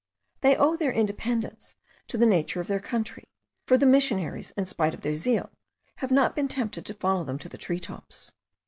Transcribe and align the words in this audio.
They 0.39 0.55
owe 0.55 0.75
their 0.77 0.91
independence 0.91 1.75
to 2.07 2.17
the 2.17 2.25
nature 2.25 2.59
of 2.59 2.65
their 2.67 2.79
country; 2.79 3.25
for 3.67 3.77
the 3.77 3.85
missionaries, 3.85 4.49
in 4.57 4.65
spite 4.65 4.95
of 4.95 5.01
their 5.01 5.13
zeal, 5.13 5.51
have 5.97 6.09
not 6.09 6.35
been 6.35 6.47
tempted 6.47 6.87
to 6.87 6.95
follow 6.95 7.23
them 7.23 7.37
to 7.37 7.47
the 7.49 7.59
tree 7.59 7.79
tops. 7.79 8.33